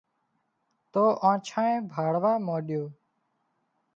[0.91, 2.83] تو آنڇانئي ڀاۯوا مانڏيو